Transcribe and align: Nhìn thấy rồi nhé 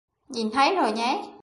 Nhìn 0.29 0.51
thấy 0.53 0.75
rồi 0.75 0.91
nhé 0.91 1.31